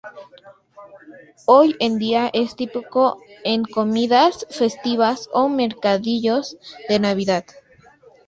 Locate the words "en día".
1.79-2.31